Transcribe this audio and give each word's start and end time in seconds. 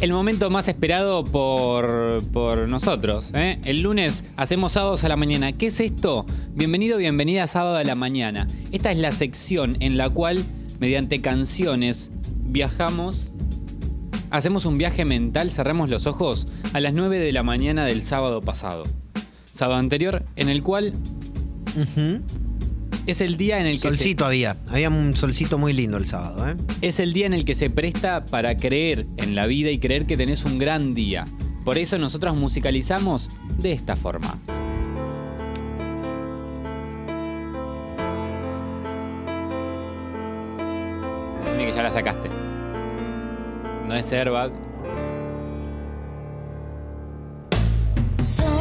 el 0.00 0.12
momento 0.12 0.50
más 0.50 0.68
esperado 0.68 1.24
por, 1.24 2.22
por 2.32 2.68
nosotros. 2.68 3.30
¿eh? 3.34 3.58
El 3.64 3.82
lunes 3.82 4.24
hacemos 4.36 4.72
sábados 4.72 5.04
a 5.04 5.08
la 5.08 5.16
mañana. 5.16 5.52
¿Qué 5.52 5.66
es 5.66 5.80
esto? 5.80 6.26
Bienvenido, 6.54 6.98
bienvenida 6.98 7.44
a 7.44 7.46
sábado 7.46 7.76
a 7.76 7.84
la 7.84 7.94
mañana. 7.94 8.46
Esta 8.72 8.92
es 8.92 8.98
la 8.98 9.12
sección 9.12 9.76
en 9.80 9.96
la 9.96 10.10
cual, 10.10 10.44
mediante 10.80 11.20
canciones, 11.22 12.12
viajamos, 12.44 13.28
hacemos 14.30 14.66
un 14.66 14.76
viaje 14.76 15.04
mental, 15.04 15.50
cerramos 15.50 15.88
los 15.88 16.06
ojos 16.06 16.46
a 16.74 16.80
las 16.80 16.92
9 16.92 17.18
de 17.18 17.32
la 17.32 17.42
mañana 17.42 17.84
del 17.86 18.02
sábado 18.02 18.42
pasado. 18.42 18.82
Sábado 19.52 19.78
anterior, 19.78 20.24
en 20.36 20.50
el 20.50 20.62
cual. 20.62 20.92
Es 23.06 23.20
el 23.20 23.36
día 23.36 23.60
en 23.60 23.66
el 23.66 23.74
que 23.74 23.82
se- 23.82 23.88
Solcito 23.88 24.24
había. 24.24 24.56
Había 24.68 24.88
un 24.90 25.14
solcito 25.14 25.58
muy 25.58 25.72
lindo 25.72 25.96
el 25.96 26.06
sábado, 26.06 26.48
¿eh? 26.48 26.56
es 26.82 26.98
el 27.00 27.12
día 27.12 27.26
en 27.26 27.32
el 27.34 27.44
que 27.44 27.54
se 27.54 27.70
presta 27.70 28.24
para 28.24 28.56
creer 28.56 29.06
en 29.16 29.34
la 29.34 29.46
vida 29.46 29.70
y 29.70 29.78
creer 29.78 30.06
que 30.06 30.16
tenés 30.16 30.44
un 30.44 30.58
gran 30.58 30.94
día. 30.94 31.24
Por 31.64 31.78
eso 31.78 31.98
nosotros 31.98 32.36
musicalizamos 32.36 33.28
de 33.58 33.72
esta 33.72 33.96
forma. 33.96 34.38
Decime 41.44 41.66
que 41.66 41.72
ya 41.72 41.82
la 41.82 41.92
sacaste. 41.92 42.28
No 43.88 43.94
es 43.94 44.12
airbag. 44.12 44.52
Sola 48.18 48.55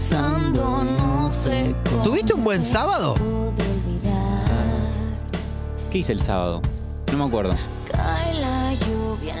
pasando, 0.00 0.82
no 0.82 1.30
sé 1.30 1.74
cómo 1.90 2.02
¿Tuviste 2.02 2.32
un 2.32 2.42
buen 2.44 2.64
sábado? 2.64 3.14
¿Qué 5.92 5.98
hice 5.98 6.12
el 6.12 6.22
sábado? 6.22 6.62
No 7.12 7.18
me 7.18 7.24
acuerdo. 7.24 7.52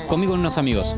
Comí 0.08 0.26
con 0.26 0.40
unos 0.40 0.58
amigos. 0.58 0.94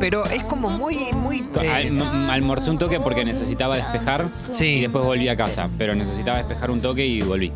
Pero 0.00 0.26
es 0.26 0.42
como 0.44 0.68
muy, 0.68 0.96
muy. 1.14 1.48
eh, 1.62 1.70
Al- 1.70 1.86
m- 1.86 2.30
almorcé 2.32 2.70
un 2.70 2.78
toque 2.78 2.98
porque 3.00 3.24
necesitaba 3.24 3.76
despejar 3.76 4.26
y 4.26 4.54
sí. 4.54 4.80
después 4.80 5.04
volví 5.04 5.28
a 5.28 5.36
casa. 5.36 5.68
Pero 5.78 5.94
necesitaba 5.94 6.38
despejar 6.38 6.70
un 6.70 6.80
toque 6.82 7.06
y 7.06 7.22
volví. 7.22 7.52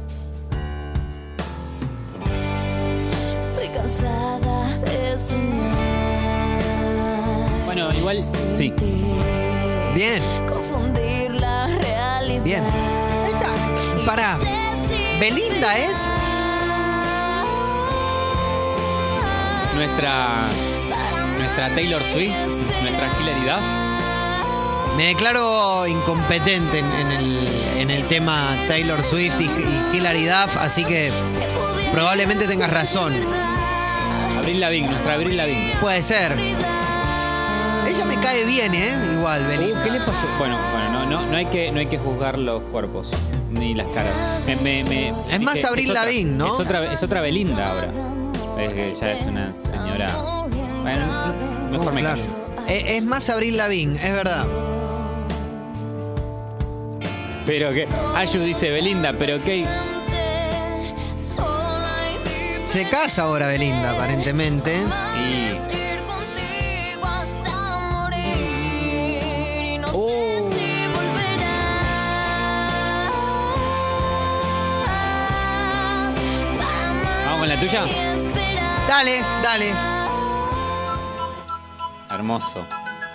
Estoy 3.43 3.69
cansada 3.77 4.69
de 4.79 5.19
soñar. 5.19 6.61
Bueno, 7.67 7.93
igual 7.93 8.23
sí. 8.23 8.39
Sentir, 8.57 9.05
Bien, 9.95 10.23
Confundir 10.47 11.33
la 11.35 11.67
realidad. 11.67 12.43
bien. 12.45 12.63
Ahí 12.65 13.33
está. 13.33 14.05
Pará. 14.07 14.39
¿Belinda 15.19 15.77
es? 15.79 16.07
Nuestra, 19.75 20.49
nuestra 21.39 21.75
Taylor 21.75 22.03
Swift, 22.05 22.37
nuestra 22.83 23.09
Hilary 23.21 23.41
Duff. 23.43 24.97
Me 24.97 25.07
declaro 25.07 25.87
incompetente 25.87 26.79
en, 26.81 26.93
en 26.93 27.11
el, 27.13 27.49
en 27.79 27.91
el 27.91 28.05
tema 28.09 28.57
Taylor 28.69 29.03
Swift 29.05 29.41
y, 29.41 29.45
y 29.45 29.97
Hilary 29.97 30.27
Duff, 30.27 30.57
así 30.59 30.85
que 30.85 31.11
probablemente 31.93 32.47
tengas 32.47 32.71
razón. 32.71 33.15
Abril 34.39 34.61
Lavigne, 34.61 34.89
nuestra 34.91 35.15
Abril 35.15 35.37
Lavigne. 35.37 35.75
Puede 35.81 36.03
ser. 36.03 36.37
Ella 37.89 38.05
me 38.05 38.17
cae 38.19 38.45
bien, 38.45 38.75
¿eh? 38.75 38.97
Igual, 39.15 39.47
Belinda. 39.47 39.81
Uh, 39.81 39.85
¿Qué 39.85 39.91
le 39.91 39.99
pasó? 40.01 40.27
Bueno, 40.39 40.57
bueno, 40.73 40.91
no, 40.93 41.07
no, 41.11 41.27
no 41.27 41.37
hay 41.37 41.47
que, 41.47 41.71
no 41.73 41.81
hay 41.81 41.87
que 41.87 41.99
juzgar 41.99 42.39
los 42.39 42.63
cuerpos 42.65 43.11
ni 43.51 43.75
las 43.75 43.87
caras. 43.89 44.15
Me- 44.47 44.57
me- 44.57 44.85
me- 44.85 45.09
Es 45.31 45.41
más 45.41 45.65
otra- 45.65 45.83
Lavigne, 46.05 46.37
¿no? 46.37 46.55
Es 46.55 46.61
otra, 46.61 46.93
es 46.93 47.03
otra 47.03 47.21
Belinda 47.21 47.71
ahora. 47.71 47.91
Es 48.59 48.73
que 48.73 48.95
ya 49.01 49.13
es 49.13 49.23
una 49.25 49.51
señora. 49.51 50.09
Bueno, 50.83 51.35
mejor 51.71 51.93
me 51.93 52.03
callo. 52.03 52.23
Eh, 52.69 52.97
Es 52.99 53.03
más 53.03 53.29
Abril 53.31 53.57
Lavigne, 53.57 53.95
es 53.95 54.13
verdad. 54.13 54.47
Pero 57.47 57.71
que. 57.73 57.87
Ayu 58.15 58.41
dice 58.43 58.71
Belinda, 58.71 59.13
pero 59.19 59.43
que. 59.43 59.67
Se 62.67 62.89
casa 62.89 63.23
ahora 63.25 63.49
Belinda, 63.49 63.91
aparentemente. 63.91 64.77
Y. 65.19 65.50
tuya? 77.61 77.85
Dale, 78.89 79.23
dale. 79.43 79.73
Hermoso. 82.11 82.67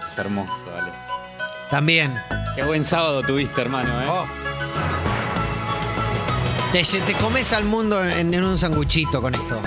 Es 0.08 0.18
hermoso, 0.18 0.54
vale. 0.74 0.92
También. 1.70 2.14
Qué 2.56 2.64
buen 2.64 2.86
sábado 2.86 3.22
tuviste, 3.24 3.62
hermano, 3.62 3.90
¿eh? 4.02 4.06
Oh. 4.08 4.26
Te, 6.72 6.84
te 6.84 7.14
comes 7.16 7.52
al 7.54 7.66
mundo 7.66 8.04
en, 8.04 8.34
en 8.34 8.44
un 8.44 8.58
sanguchito 8.58 9.22
con 9.22 9.34
esto. 9.34 9.62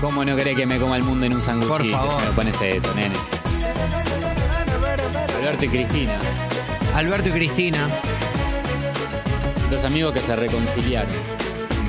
¿Cómo 0.00 0.24
no 0.24 0.34
querés 0.36 0.56
que 0.56 0.66
me 0.66 0.78
coma 0.78 0.96
el 0.96 1.02
mundo 1.02 1.26
en 1.26 1.34
un 1.34 1.42
sanguchito? 1.42 1.96
Por 1.98 2.08
favor. 2.08 2.20
Si 2.20 2.26
me 2.28 2.32
pones 2.34 2.60
esto, 2.60 2.94
nene. 2.94 3.14
Alberto 5.38 5.64
y 5.64 5.68
Cristina, 5.68 6.18
Alberto 6.94 7.28
y 7.28 7.32
Cristina. 7.32 7.88
Dos 9.72 9.84
amigos 9.84 10.12
que 10.12 10.20
se 10.20 10.36
reconciliaron. 10.36 11.10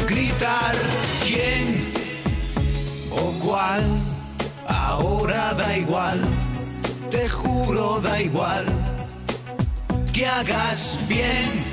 gritar 0.08 0.74
quién 1.26 1.92
o 3.12 3.32
cuál. 3.46 3.84
Ahora 4.68 5.54
da 5.54 5.78
igual, 5.78 6.22
te 7.12 7.28
juro 7.28 8.00
da 8.00 8.22
igual. 8.22 8.66
Que 10.14 10.26
hagas 10.26 10.98
bien 11.10 11.66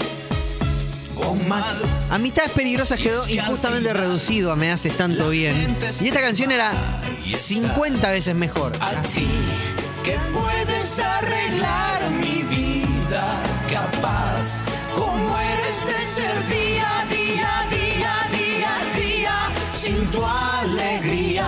o 1.16 1.34
mal. 1.48 1.81
Amistades 2.10 2.53
Peligrosas 2.53 2.98
quedó 2.98 3.28
injustamente 3.28 3.92
reducido 3.92 4.50
a 4.50 4.56
Me 4.56 4.72
Haces 4.72 4.97
Tanto 4.97 5.28
Bien. 5.28 5.77
Y 6.00 6.09
esta 6.09 6.21
canción 6.21 6.50
era 6.50 6.72
50 7.32 8.10
veces 8.10 8.34
mejor. 8.34 8.72
A 8.81 9.00
ti 9.03 9.28
que 10.03 10.19
puedes 10.32 10.98
arreglar 10.98 12.10
mi 12.10 12.42
vida, 12.42 13.42
capaz 13.69 14.62
como 14.94 15.38
ser 16.10 16.44
día, 16.48 17.06
día, 17.09 17.53
día, 17.71 18.15
día, 18.37 18.72
día. 18.98 19.37
Sin 19.72 20.10
tu 20.10 20.21
alegría 20.26 21.47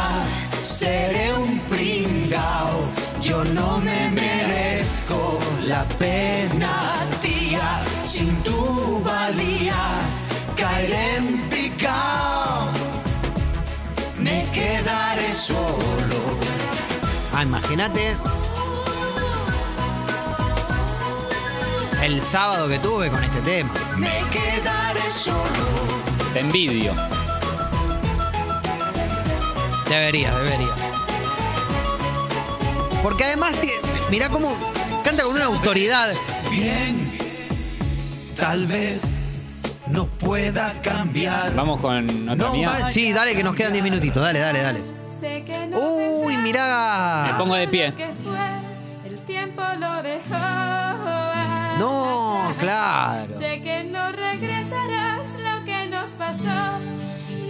seré 0.64 1.34
un 1.34 1.58
pringao. 1.70 2.76
Yo 3.20 3.42
no 3.42 3.78
me 3.78 4.10
merezco 4.10 5.40
la 5.66 5.82
pena, 5.98 6.94
tía. 7.20 7.82
Sin 8.04 8.30
tu 8.44 9.02
valía 9.02 9.82
caeré 10.56 11.16
en 11.16 11.26
picao. 11.50 12.68
Me 14.20 14.46
quedaré 14.52 15.32
solo. 15.32 16.20
Ah, 17.34 17.42
imagínate. 17.42 18.16
El 22.00 22.22
sábado 22.22 22.68
que 22.68 22.78
tuve 22.78 23.10
con 23.10 23.24
este 23.24 23.40
tema. 23.40 23.81
Me 24.02 24.20
quedaré 24.30 25.10
solo. 25.10 25.64
Te 26.32 26.40
envidio. 26.40 26.92
Debería, 29.88 30.34
debería. 30.38 30.68
Porque 33.02 33.24
además, 33.24 33.52
mirá 34.10 34.28
cómo 34.28 34.54
canta 35.04 35.22
con 35.24 35.34
una 35.34 35.46
autoridad. 35.46 36.12
Bien, 36.50 37.10
tal 38.36 38.66
vez 38.66 39.02
no 39.88 40.06
pueda 40.06 40.72
cambiar. 40.82 41.54
Vamos 41.54 41.80
con 41.80 42.06
otra 42.28 42.34
No 42.36 42.52
mía. 42.52 42.86
Sí, 42.88 43.12
dale 43.12 43.34
que 43.34 43.42
nos 43.44 43.54
quedan 43.54 43.72
10 43.72 43.84
minutitos. 43.84 44.22
Dale, 44.22 44.38
dale, 44.38 44.62
dale. 44.62 44.80
Uy, 45.74 46.36
Me 46.36 46.42
mirá. 46.42 47.34
pongo 47.38 47.54
de 47.54 47.68
pie. 47.68 47.92
El 49.04 49.20
tiempo 49.26 49.62
lo 49.78 50.02
dejó. 50.02 51.21
No, 51.82 52.54
claro. 52.60 53.34
Sé 53.34 53.60
que 53.60 53.82
no 53.82 54.12
regresarás 54.12 55.34
lo 55.34 55.64
que 55.64 55.86
nos 55.88 56.12
pasó. 56.12 56.78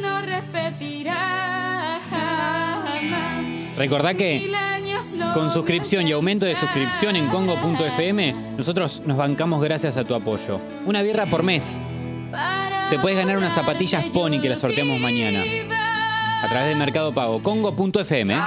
No 0.01 0.23
repetirá 0.23 2.01
jamás. 2.09 3.77
Recordá 3.77 4.15
que 4.15 4.51
con 5.35 5.51
suscripción 5.51 6.09
y 6.09 6.13
aumento 6.13 6.47
de 6.47 6.55
suscripción 6.55 7.17
en 7.17 7.27
congo.fm, 7.27 8.35
nosotros 8.57 9.03
nos 9.05 9.19
bancamos 9.19 9.63
gracias 9.63 9.99
a 9.99 10.05
tu 10.05 10.15
apoyo. 10.15 10.63
Una 10.87 11.03
birra 11.03 11.27
por 11.27 11.43
mes. 11.43 11.79
Te 12.89 12.99
puedes 12.99 13.19
ganar 13.19 13.37
unas 13.37 13.53
zapatillas 13.53 14.07
Pony 14.07 14.41
que 14.41 14.49
las 14.49 14.61
sorteamos 14.61 14.99
mañana. 14.99 15.43
A 16.43 16.49
través 16.49 16.71
de 16.71 16.75
Mercado 16.75 17.13
Pago. 17.13 17.43
Congo.fm. 17.43 18.33
¿eh? 18.33 18.39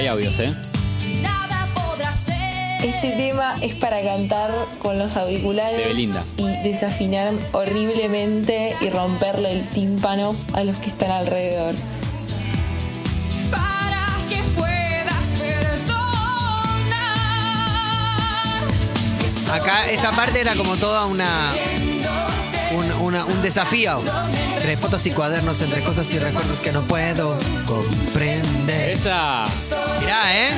Hay 0.00 0.06
audios, 0.06 0.38
¿eh? 0.38 0.48
Nada 1.20 1.66
podrá 1.74 2.10
ser. 2.14 2.34
Este 2.82 3.10
tema 3.10 3.54
es 3.60 3.74
para 3.74 4.02
cantar 4.02 4.50
con 4.78 4.98
los 4.98 5.14
auriculares 5.14 5.76
De 5.76 5.84
Belinda. 5.84 6.24
y 6.38 6.46
desafinar 6.66 7.34
horriblemente 7.52 8.74
y 8.80 8.88
romperle 8.88 9.52
el 9.52 9.68
tímpano 9.68 10.34
a 10.54 10.64
los 10.64 10.78
que 10.78 10.86
están 10.88 11.10
alrededor. 11.10 11.74
Para 13.50 14.06
que 14.30 14.36
puedas 14.56 15.28
perdonar. 15.38 16.00
Acá 19.52 19.84
esta 19.90 20.12
parte 20.12 20.40
era 20.40 20.54
como 20.54 20.78
toda 20.78 21.04
una 21.04 21.28
un, 22.72 22.90
una- 23.00 23.24
un 23.24 23.42
desafío. 23.42 23.96
Entre 24.54 24.76
fotos 24.76 25.04
y 25.06 25.10
cuadernos, 25.10 25.60
entre 25.62 25.82
cosas 25.82 26.10
y 26.12 26.18
recuerdos 26.18 26.60
que 26.60 26.72
no 26.72 26.82
puedo 26.82 27.36
comprender. 27.66 28.90
Esa. 28.92 29.44
Mirá, 30.00 30.36
¿eh? 30.36 30.50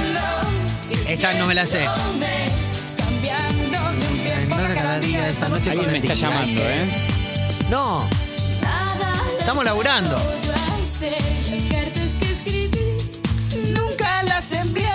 Esta 1.08 1.32
no 1.34 1.46
me 1.46 1.54
la 1.54 1.66
sé. 1.66 1.84
No, 4.48 4.74
cada 4.74 5.00
día, 5.00 5.26
esta 5.28 5.48
noche 5.48 5.70
Alguien 5.70 5.90
con 5.90 5.92
me 5.92 5.98
está 5.98 6.14
llamando, 6.14 6.60
¿eh? 6.62 6.84
No, 7.70 8.06
estamos 9.38 9.64
laburando. 9.64 10.16
Las 10.16 11.04
cartas 11.70 12.14
que 12.20 12.32
escribí 12.32 13.72
Nunca 13.74 14.22
las 14.24 14.52
envié. 14.52 14.88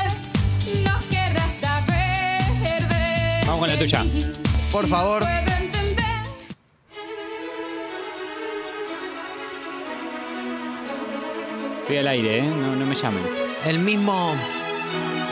no 0.86 1.00
querrás 1.10 1.54
saber 1.62 2.88
de 2.88 3.46
Vamos 3.46 3.60
con 3.60 3.70
la 3.70 3.78
tuya. 3.78 4.06
Por 4.72 4.88
favor. 4.88 5.26
Estoy 11.88 12.00
al 12.00 12.08
aire, 12.10 12.40
¿eh? 12.40 12.42
No, 12.42 12.76
no 12.76 12.86
me 12.86 12.96
llamen. 12.96 13.24
El 13.66 13.80
mismo. 13.80 14.36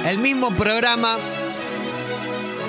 El 0.05 0.19
mismo 0.19 0.51
programa. 0.55 1.17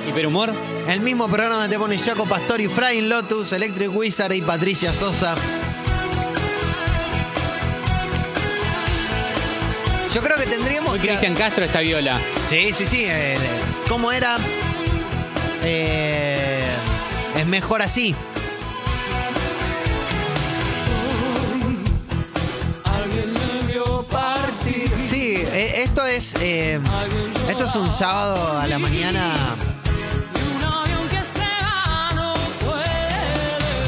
¿Hiperhumor? 0.09 0.53
El 0.89 1.01
mismo 1.03 1.29
programa 1.29 1.69
te 1.69 1.79
pone 1.79 1.97
Jaco 1.97 2.27
Pastori, 2.27 2.67
Frying 2.67 3.09
Lotus, 3.09 3.53
Electric 3.53 3.95
Wizard 3.95 4.33
y 4.33 4.43
Patricia 4.43 4.93
Sosa. 4.93 5.37
Yo 10.13 10.21
creo 10.21 10.37
que 10.37 10.47
tendríamos 10.47 10.91
Muy 10.91 10.99
que. 10.99 11.07
Cristian 11.07 11.37
Castro 11.37 11.65
esta 11.65 11.79
viola. 11.79 12.19
Sí, 12.49 12.73
sí, 12.73 12.87
sí. 12.87 13.05
eh, 13.07 13.37
¿Cómo 13.89 14.11
era? 14.11 14.37
Eh, 15.63 16.67
es 17.37 17.47
mejor 17.47 17.83
así. 17.83 18.17
Eh, 26.09 26.81
esto 27.49 27.65
es. 27.65 27.75
un 27.75 27.93
sábado 27.93 28.59
a 28.59 28.67
la 28.67 28.79
mañana. 28.79 29.35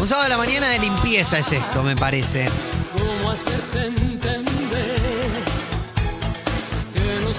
Un 0.00 0.06
sábado 0.06 0.26
a 0.26 0.28
la 0.28 0.38
mañana 0.38 0.68
de 0.68 0.78
limpieza 0.78 1.38
es 1.38 1.52
esto, 1.52 1.82
me 1.82 1.96
parece. 1.96 2.46
¿Cómo 2.96 3.30
hacerte 3.30 3.86
entender 3.86 5.00
que 6.94 7.20
no 7.24 7.34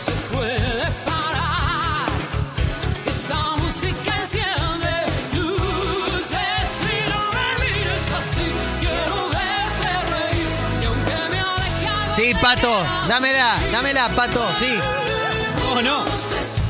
Pato, 12.41 12.83
dámela, 13.07 13.59
dámela, 13.71 14.09
Pato, 14.15 14.41
sí. 14.57 14.79
No, 15.65 15.81
no. 15.81 16.05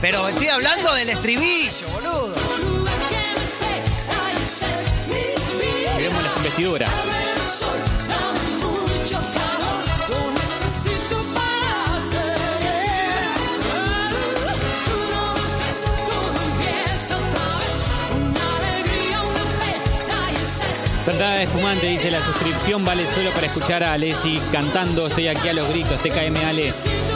Pero 0.02 0.28
estoy 0.28 0.48
hablando 0.48 0.94
del 0.96 1.10
estribillo, 1.10 1.90
boludo. 1.92 2.34
Miremos 5.96 6.24
las 6.24 6.38
investiduras. 6.38 6.90
Saltada 21.10 21.38
de 21.38 21.44
espumante 21.46 21.88
dice 21.88 22.12
la 22.12 22.24
suscripción 22.24 22.86
vale 22.86 23.04
solo 23.08 23.32
para 23.32 23.48
escuchar 23.48 23.84
a 23.84 23.94
Alessi 23.94 24.40
cantando 24.52 25.08
Estoy 25.08 25.28
aquí 25.28 25.50
a 25.50 25.54
los 25.54 25.68
gritos, 25.68 26.00
TKM 26.04 26.36
Ale. 26.48 26.72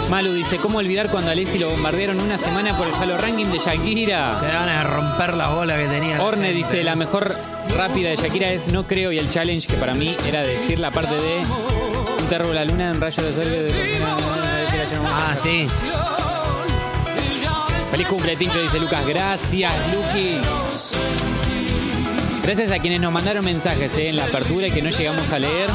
Malu 0.10 0.34
dice, 0.34 0.58
¿cómo 0.58 0.80
olvidar 0.80 1.12
cuando 1.12 1.30
a 1.30 1.34
Alessi 1.34 1.60
lo 1.60 1.70
bombardearon 1.70 2.20
una 2.20 2.40
semana 2.40 2.76
por 2.76 2.88
el 2.88 2.96
Halo 2.96 3.20
Ranking 3.20 3.46
de 3.52 3.60
Shakira? 3.60 4.40
Te 4.42 4.48
van 4.48 4.68
a 4.68 4.84
romper 4.84 5.36
la 5.36 5.50
bola 5.50 5.78
que 5.78 5.86
tenía. 5.86 6.24
Orne 6.24 6.48
gente. 6.48 6.58
dice, 6.58 6.84
la 6.84 6.96
mejor 6.96 7.36
rápida 7.78 8.10
de 8.10 8.16
Shakira 8.16 8.50
es 8.52 8.74
No 8.74 8.88
creo 8.88 9.12
y 9.12 9.20
el 9.20 9.30
challenge 9.30 9.68
que 9.68 9.78
para 9.78 9.94
mí 9.94 10.12
era 10.28 10.42
decir 10.42 10.80
la 10.80 10.90
parte 10.90 11.14
de 11.14 11.42
Un 12.20 12.26
terro 12.30 12.52
la 12.52 12.66
luna, 12.66 12.94
un 12.94 13.00
rayo 13.00 13.22
de 13.22 13.32
sol 13.32 13.48
de... 13.48 14.02
Ah, 15.06 15.36
sí. 15.40 15.68
Feliz 17.92 18.08
cumple, 18.08 18.36
Tincho, 18.38 18.60
dice 18.60 18.80
Lucas. 18.80 19.06
Gracias, 19.06 19.72
Luqui. 19.94 21.43
Gracias 22.44 22.72
a 22.72 22.80
quienes 22.80 23.00
nos 23.00 23.12
mandaron 23.14 23.46
mensajes 23.46 23.96
eh, 23.98 24.10
en 24.10 24.18
la 24.18 24.26
apertura 24.26 24.68
y 24.68 24.72
que 24.72 24.82
no 24.82 24.90
llegamos 24.90 25.32
a 25.32 25.40
leer. 25.40 25.70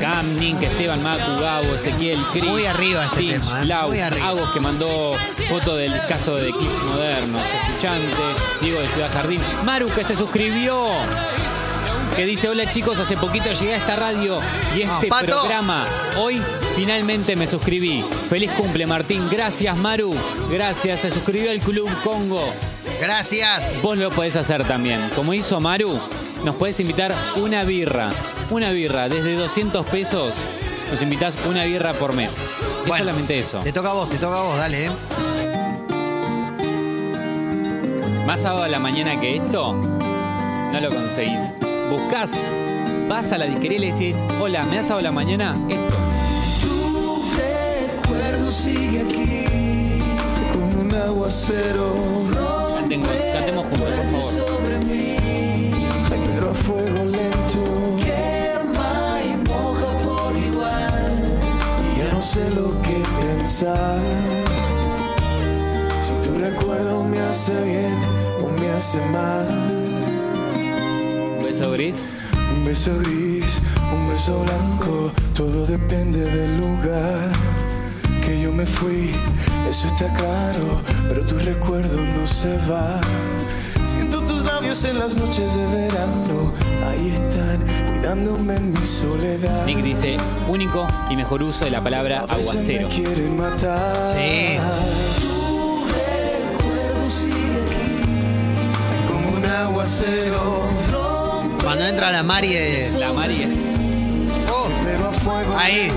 Cam, 0.00 0.38
Nink, 0.38 0.62
Esteban, 0.62 1.02
Macu, 1.02 1.40
Gabo, 1.40 1.74
Ezequiel, 1.76 2.18
Cris. 2.32 2.44
Muy 2.44 2.66
arriba 2.66 3.04
este 3.04 3.18
Tis, 3.18 3.46
tema, 3.46 3.60
¿eh? 3.60 3.64
Lau, 3.66 3.88
Muy 3.88 4.00
arriba. 4.00 4.28
Agos 4.28 4.50
que 4.52 4.60
mandó 4.60 5.12
foto 5.48 5.76
del 5.76 5.92
caso 6.06 6.36
de 6.36 6.52
Kids 6.52 6.82
Modernos, 6.84 7.42
escuchante, 7.68 8.16
Diego 8.62 8.80
de 8.80 8.88
Ciudad 8.88 9.12
Jardín, 9.12 9.40
Maru 9.64 9.88
que 9.88 10.04
se 10.04 10.16
suscribió, 10.16 10.86
que 12.16 12.26
dice, 12.26 12.48
hola 12.48 12.70
chicos, 12.70 12.98
hace 12.98 13.16
poquito 13.16 13.52
llegué 13.52 13.74
a 13.74 13.78
esta 13.78 13.96
radio 13.96 14.40
y 14.76 14.82
este 14.82 15.08
programa, 15.08 15.84
hoy 16.16 16.40
finalmente 16.76 17.34
me 17.34 17.46
suscribí. 17.46 18.04
Feliz 18.28 18.50
cumple 18.52 18.86
Martín, 18.86 19.28
gracias 19.30 19.76
Maru, 19.76 20.14
gracias, 20.50 21.00
se 21.00 21.10
suscribió 21.10 21.50
al 21.50 21.58
Club 21.60 21.90
Congo. 22.02 22.52
Gracias. 23.00 23.80
Vos 23.82 23.96
lo 23.96 24.10
podés 24.10 24.36
hacer 24.36 24.64
también. 24.64 25.00
Como 25.14 25.32
hizo 25.34 25.60
Maru, 25.60 25.98
nos 26.44 26.56
podés 26.56 26.80
invitar 26.80 27.14
una 27.36 27.64
birra. 27.64 28.10
Una 28.50 28.70
birra, 28.70 29.08
desde 29.08 29.34
200 29.34 29.86
pesos, 29.86 30.32
nos 30.90 31.02
invitás 31.02 31.36
una 31.48 31.64
birra 31.64 31.92
por 31.94 32.14
mes. 32.14 32.42
Es 32.86 32.96
solamente 32.96 33.38
eso. 33.38 33.60
Te 33.60 33.72
toca 33.72 33.90
a 33.90 33.94
vos, 33.94 34.08
te 34.08 34.16
toca 34.16 34.38
a 34.38 34.42
vos, 34.42 34.56
dale, 34.56 34.86
¿eh? 34.86 34.90
Más 38.26 38.42
sábado 38.42 38.64
a 38.64 38.68
la 38.68 38.78
mañana 38.78 39.18
que 39.20 39.36
esto, 39.36 39.74
no 39.74 40.80
lo 40.80 40.90
conseguís. 40.90 41.40
Buscás, 41.90 42.32
vas 43.08 43.32
a 43.32 43.38
la 43.38 43.46
disquería 43.46 43.78
y 43.78 43.80
le 43.80 43.92
decís, 43.92 44.22
hola, 44.40 44.64
¿me 44.64 44.76
das 44.76 44.86
sábado 44.88 45.00
a 45.00 45.10
la 45.10 45.12
mañana? 45.12 45.54
Esto. 45.68 45.96
Tu 46.60 47.22
recuerdo 47.36 48.50
sigue 48.50 49.00
aquí 49.00 50.02
como 50.52 50.80
un 50.82 50.94
aguacero 50.94 51.94
Canten- 53.06 53.32
cantemos 53.32 53.64
juntos, 53.66 53.88
por 53.88 54.20
favor. 54.20 54.48
sobre 54.48 54.78
mí, 54.80 55.16
Ay, 56.10 56.20
pero 56.34 56.50
a 56.50 56.54
fuego 56.54 57.04
lento 57.04 57.64
quema 58.04 59.20
y 59.24 59.48
moja 59.48 59.90
por 60.04 60.36
igual. 60.36 61.22
Y 61.94 61.98
ya 61.98 62.12
no 62.12 62.20
sé 62.22 62.50
lo 62.54 62.80
que 62.82 62.96
pensar. 63.20 63.98
Si 66.04 66.28
tu 66.28 66.38
recuerdo 66.38 67.04
me 67.04 67.18
hace 67.20 67.52
bien 67.64 67.96
o 68.44 68.48
me 68.60 68.70
hace 68.70 68.98
mal. 69.12 69.46
Un 71.38 71.44
beso 71.44 71.70
gris. 71.72 71.96
Un 72.54 72.64
beso 72.64 72.90
gris, 73.00 73.60
un 73.92 74.08
beso 74.10 74.40
blanco, 74.42 75.10
todo 75.34 75.66
depende 75.66 76.18
del 76.20 76.58
lugar 76.58 77.30
que 78.24 78.40
yo 78.42 78.52
me 78.52 78.66
fui. 78.66 79.12
Eso 79.68 79.86
está 79.88 80.12
claro, 80.14 80.80
pero 81.08 81.22
tu 81.26 81.38
recuerdo 81.38 82.00
no 82.00 82.26
se 82.26 82.56
va. 82.70 83.00
Siento 83.84 84.20
tus 84.22 84.42
labios 84.44 84.82
en 84.84 84.98
las 84.98 85.14
noches 85.14 85.54
de 85.54 85.66
verano, 85.66 86.52
ahí 86.88 87.14
están, 87.14 87.60
cuidándome 87.90 88.56
en 88.56 88.72
mi 88.72 88.86
soledad. 88.86 89.66
Nick 89.66 89.82
dice, 89.82 90.16
único 90.48 90.86
y 91.10 91.16
mejor 91.16 91.42
uso 91.42 91.64
de 91.64 91.70
la 91.70 91.82
palabra 91.82 92.24
A 92.28 92.36
veces 92.36 92.48
aguacero. 92.50 92.88
me 92.88 92.94
quieren 92.94 93.36
matar. 93.36 94.16
Sí. 94.16 94.58
Tu 95.20 95.84
recuerdo 95.84 97.10
sigue 97.10 97.62
aquí 97.66 99.12
como 99.12 99.36
un 99.36 99.44
aguacero. 99.46 100.62
Cuando 101.62 101.84
entra 101.86 102.10
la 102.10 102.22
Mari 102.22 102.54
de- 102.54 102.94
La 102.98 103.12
Mari 103.12 103.42
es... 103.42 103.74
Oh, 104.50 104.68
Pero 104.84 105.08
a 105.08 105.12
fuego 105.12 105.54
ahí. 105.58 105.92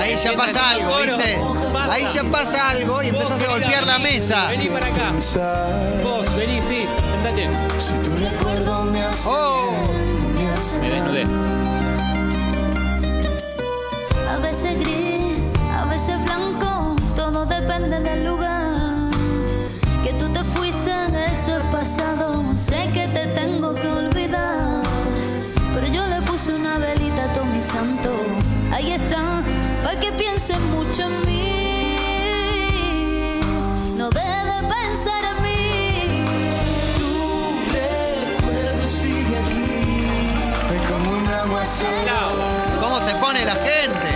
Ahí 0.00 0.16
ya 0.16 0.32
pasa 0.32 0.70
algo, 0.70 0.96
¿viste? 0.96 1.38
Ahí 1.90 2.06
ya 2.12 2.24
pasa 2.24 2.70
algo 2.70 3.02
y 3.02 3.08
empezás 3.08 3.42
a 3.42 3.48
golpear 3.48 3.86
la 3.86 3.98
mesa. 3.98 4.48
Vení 4.48 4.68
para 4.68 4.86
acá. 4.86 5.12
Vos, 6.02 6.36
vení, 6.36 6.60
sí. 6.68 6.86
Sentate. 7.12 7.48
Si 7.78 7.92
tu 8.02 8.16
recuerdo 8.16 8.84
me 8.84 9.02
hace. 9.02 9.28
¡Oh! 9.28 9.70
Me 10.80 10.90
desnudé. 10.90 11.26
A 14.30 14.36
veces 14.42 14.78
gris, 14.78 15.38
a 15.70 15.84
veces 15.86 16.22
blanco, 16.24 16.96
todo 17.14 17.44
depende 17.44 18.00
del 18.00 18.24
lugar. 18.24 19.10
Que 20.02 20.14
tú 20.14 20.28
te 20.30 20.42
fuiste, 20.44 20.92
eso 21.30 21.58
es 21.58 21.64
pasado. 21.66 22.42
Sé 22.56 22.88
que 22.94 23.06
te 23.08 23.26
tengo 23.28 23.74
que 23.74 23.88
olvidar. 23.88 24.82
Pero 25.74 25.86
yo 25.86 26.06
le 26.06 26.22
puse 26.22 26.54
una 26.54 26.78
velita 26.78 27.24
a 27.24 27.32
todo 27.32 27.44
mi 27.44 27.60
santo. 27.60 28.10
Ahí 28.72 28.92
está 28.92 29.42
que 30.00 30.12
piensen 30.12 30.62
mucho 30.70 31.02
en 31.02 31.26
mí. 31.26 31.40
No 33.96 34.08
debe 34.10 34.62
pensar 34.74 35.22
en 35.24 35.42
mí. 35.42 36.24
recuerdo 37.72 38.86
sigue 38.86 39.36
aquí. 39.44 40.06
Es 40.74 40.82
como 40.90 41.10
un 41.12 41.26
aguacero. 41.26 42.20
¿Cómo 42.80 42.98
se 43.06 43.14
pone 43.16 43.44
la 43.44 43.54
gente? 43.54 44.08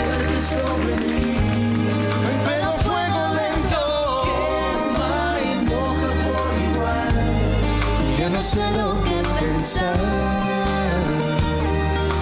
El 2.30 2.38
pelo 2.46 2.68
a 2.70 2.78
fuego 2.78 3.20
lento. 3.34 3.80
Quema 4.24 5.38
y 5.42 5.44
moja 5.70 6.10
por 6.24 6.50
igual. 6.68 7.16
Ya 8.18 8.28
no 8.30 8.40
sé 8.42 8.64
lo 8.72 8.88
que 9.04 9.22
pensar. 9.38 10.53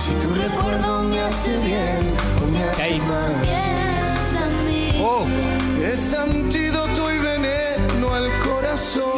Si 0.05 0.13
tu 0.15 0.35
recuerdo 0.35 1.03
me 1.05 1.21
hace 1.21 1.57
bien 1.59 2.01
o 2.43 2.47
me 2.51 2.65
hace 2.65 2.83
Ahí. 2.83 3.01
mal. 3.01 3.33
Piensa 3.41 4.49
en 4.49 4.67
mí. 4.67 5.01
Oh, 5.01 5.25
Es 5.81 6.13
antídoto 6.13 7.13
y 7.13 7.19
veneno 7.19 8.13
al 8.13 8.29
corazón. 8.41 9.13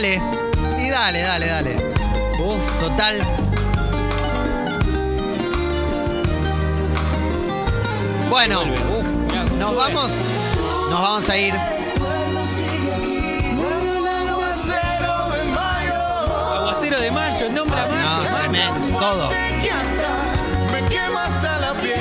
Dale. 0.00 0.22
Y 0.78 0.88
dale, 0.88 1.20
dale, 1.22 1.46
dale. 1.46 1.76
Uf. 2.40 2.80
Total. 2.80 3.20
Bueno, 8.30 8.62
nos 9.58 9.74
vamos. 9.76 10.10
Nos 10.90 11.00
vamos 11.02 11.28
a 11.28 11.36
ir. 11.36 11.54
Aguacero 14.30 15.28
de 15.36 15.44
mayo. 15.44 15.94
Aguacero 16.56 17.00
de 17.00 17.10
mayo, 17.10 17.50
nombra 17.50 17.86
No, 17.86 17.92
mayo. 17.92 18.36
tremendo, 18.40 18.98
todo. 18.98 19.28
Me 19.30 19.62
quema, 19.62 20.72
me 20.72 20.82
quema 20.88 21.24
hasta 21.26 21.58
la 21.58 21.72
piel. 21.74 22.00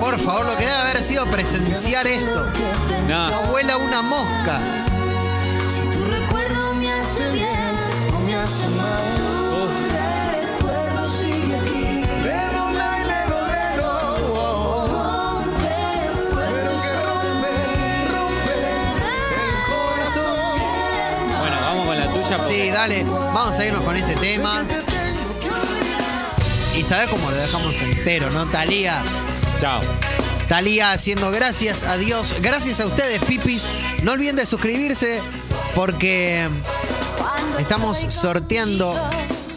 Por 0.00 0.18
favor, 0.20 0.46
lo 0.46 0.56
que 0.56 0.64
debe 0.64 0.76
haber 0.76 1.02
sido 1.02 1.26
presenciar 1.26 2.06
esto. 2.06 2.46
No. 3.08 3.30
No 3.30 3.42
vuela 3.50 3.76
una 3.76 4.02
mosca. 4.02 4.58
Si 5.68 5.82
tu 5.90 6.04
recuerdo 6.04 6.74
me 6.74 6.90
hace 6.92 7.30
bien 7.30 7.74
o 8.16 8.18
me 8.20 8.34
hace 8.36 8.66
mal. 8.68 9.04
Uf. 9.62 9.70
recuerdo 10.58 11.10
sigue 11.10 11.56
aquí. 11.56 11.84
Le 12.24 12.40
dobla 12.56 12.98
y 12.98 13.04
le 13.04 13.20
do, 13.30 13.40
le 13.46 13.66
do. 13.82 13.92
Pero 16.34 16.72
que 16.82 16.94
rompe, 17.04 17.54
rompe 18.14 18.56
el 19.44 19.56
corazón. 19.68 20.56
Bueno, 21.40 21.56
vamos 21.62 21.86
con 21.86 21.96
la 21.98 22.06
tuya. 22.06 22.36
porque- 22.38 22.62
Sí, 22.64 22.70
dale. 22.70 23.04
Vamos 23.04 23.58
a 23.58 23.64
irnos 23.66 23.82
con 23.82 23.96
este 23.96 24.14
tema. 24.16 24.64
Y 26.76 26.82
sabes 26.82 27.08
cómo 27.08 27.30
lo 27.30 27.36
dejamos 27.36 27.78
entero, 27.80 28.30
¿no? 28.30 28.46
Talía. 28.46 29.02
Chao. 29.60 29.80
Talía 30.48 30.92
haciendo 30.92 31.30
gracias 31.30 31.84
a 31.84 31.98
Dios. 31.98 32.34
Gracias 32.40 32.80
a 32.80 32.86
ustedes, 32.86 33.22
pipis. 33.24 33.66
No 34.02 34.12
olviden 34.12 34.36
de 34.36 34.46
suscribirse 34.46 35.20
porque 35.74 36.48
estamos 37.58 37.98
sorteando 38.08 38.94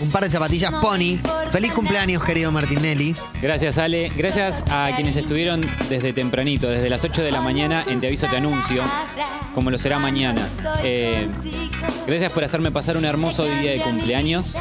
un 0.02 0.10
par 0.10 0.26
de 0.26 0.32
zapatillas 0.32 0.72
Pony. 0.82 1.20
Feliz 1.52 1.72
cumpleaños, 1.72 2.24
querido 2.24 2.52
Martinelli. 2.52 3.16
Gracias, 3.42 3.78
Ale. 3.78 4.10
Gracias 4.18 4.64
a 4.70 4.90
quienes 4.96 5.16
estuvieron 5.16 5.66
desde 5.90 6.12
tempranito, 6.12 6.68
desde 6.68 6.90
las 6.90 7.04
8 7.04 7.22
de 7.22 7.32
la 7.32 7.42
mañana 7.42 7.86
en 7.88 8.00
Te 8.00 8.08
Aviso 8.08 8.28
Te 8.28 8.38
Anuncio, 8.38 8.84
como 9.54 9.72
lo 9.72 9.78
será 9.78 9.98
mañana. 9.98 10.46
Eh, 10.84 11.28
gracias 12.06 12.34
por 12.34 12.44
hacerme 12.44 12.72
pasar 12.72 12.98
un 12.98 13.06
hermoso 13.06 13.46
día 13.46 13.72
de 13.72 13.80
cumpleaños 13.80 14.58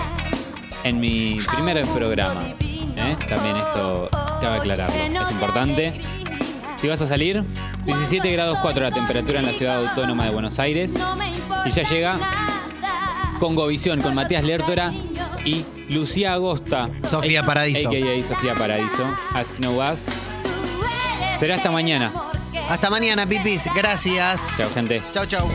en 0.85 1.01
mi 1.01 1.41
primer 1.55 1.85
programa. 1.87 2.43
¿eh? 2.51 3.17
También 3.29 3.57
esto 3.57 4.09
cabe 4.41 4.57
aclararlo, 4.59 5.23
es 5.23 5.31
importante. 5.31 6.20
Si 6.81 6.89
vas 6.89 7.03
a 7.03 7.07
salir, 7.07 7.45
17 7.85 8.33
grados 8.33 8.59
4 8.63 8.83
la 8.83 8.91
temperatura 8.91 9.41
en 9.41 9.47
la 9.47 9.53
ciudad 9.53 9.87
autónoma 9.87 10.25
de 10.25 10.31
Buenos 10.31 10.59
Aires. 10.59 10.95
Y 11.67 11.71
ya 11.71 11.83
llega 11.83 12.19
Congovisión 13.39 14.01
con 14.01 14.15
Matías 14.15 14.45
Lertora 14.45 14.93
y 15.45 15.65
Lucía 15.91 16.33
Agosta. 16.33 16.89
Sofía 17.11 17.43
Paradiso. 17.43 17.91
AKA 17.91 18.27
Sofía 18.27 18.55
Paradiso. 18.55 19.05
Ask 19.35 19.59
No 19.59 19.77
Us. 19.77 20.07
Será 21.39 21.57
hasta 21.57 21.71
mañana. 21.71 22.13
Hasta 22.71 22.89
mañana, 22.89 23.27
pipis. 23.27 23.67
Gracias. 23.75 24.55
Chao, 24.57 24.71
gente. 24.75 25.03
Chau, 25.13 25.27
chau. 25.27 25.51